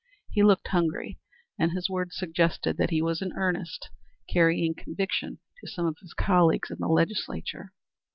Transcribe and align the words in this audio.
He 0.31 0.41
looked 0.41 0.69
hungry, 0.69 1.19
and 1.59 1.73
his 1.73 1.87
words 1.87 2.17
suggested 2.17 2.77
that 2.77 2.89
he 2.89 3.03
was 3.03 3.21
in 3.21 3.33
earnest, 3.33 3.91
carrying 4.27 4.73
conviction 4.73 5.37
to 5.59 5.67
some 5.67 5.85
of 5.85 5.99
his 6.01 6.15
colleagues 6.15 6.71
in 6.71 6.79
the 6.79 6.87
Legislature. 6.87 7.71